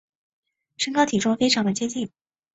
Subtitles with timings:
[0.77, 2.09] 身高体重非常的接近